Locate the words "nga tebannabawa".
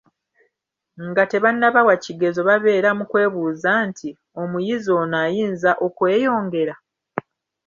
1.07-1.93